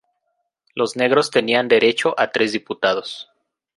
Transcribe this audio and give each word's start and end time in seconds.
Los 0.73 0.95
negros 0.97 1.29
tenían 1.29 1.67
derecho 1.67 2.15
a 2.19 2.31
tres 2.31 2.53
diputados. 2.53 3.29